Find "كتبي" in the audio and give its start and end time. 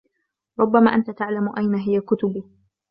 2.01-2.43